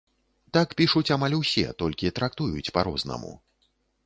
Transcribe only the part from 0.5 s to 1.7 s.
Так пішуць амаль усе,